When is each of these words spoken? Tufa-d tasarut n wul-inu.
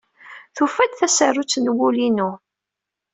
Tufa-d 0.55 0.91
tasarut 0.99 1.55
n 1.63 1.67
wul-inu. 1.77 2.31